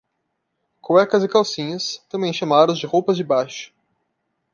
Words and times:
Cuecas 0.81 1.23
e 1.23 1.27
calcinhas, 1.27 2.03
também 2.09 2.33
chamados 2.33 2.79
de 2.79 2.87
roupas 2.87 3.15
de 3.15 3.23
baixo 3.23 3.71